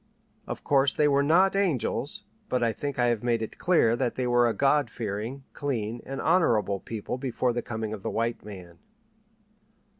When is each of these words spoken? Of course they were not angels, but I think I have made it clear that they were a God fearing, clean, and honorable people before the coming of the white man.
Of 0.47 0.63
course 0.63 0.95
they 0.95 1.07
were 1.07 1.21
not 1.21 1.55
angels, 1.55 2.23
but 2.49 2.63
I 2.63 2.73
think 2.73 2.97
I 2.97 3.05
have 3.09 3.21
made 3.21 3.43
it 3.43 3.59
clear 3.59 3.95
that 3.95 4.15
they 4.15 4.25
were 4.25 4.47
a 4.47 4.53
God 4.55 4.89
fearing, 4.89 5.43
clean, 5.53 6.01
and 6.07 6.19
honorable 6.19 6.79
people 6.79 7.19
before 7.19 7.53
the 7.53 7.61
coming 7.61 7.93
of 7.93 8.01
the 8.01 8.09
white 8.09 8.43
man. 8.43 8.79